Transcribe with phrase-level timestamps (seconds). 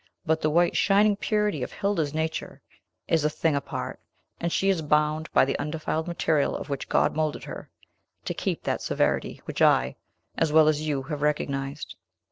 [0.25, 2.59] But the white shining purity of Hilda's nature
[3.07, 3.99] is a thing apart;
[4.39, 7.69] and she is bound, by the undefiled material of which God moulded her,
[8.25, 9.95] to keep that severity which I,
[10.35, 11.95] as well as you, have recognized."